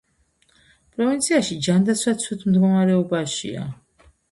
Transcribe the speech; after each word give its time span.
პროვინციაში 0.95 1.59
ჯანდაცვა 1.69 2.15
ცუდ 2.25 2.47
მდგომარეობაშია. 2.51 3.71